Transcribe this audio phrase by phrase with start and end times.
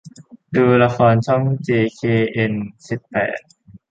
[0.55, 2.01] ดูละครช่องเจเค
[2.31, 2.53] เอ็น
[2.87, 3.37] สิบแปด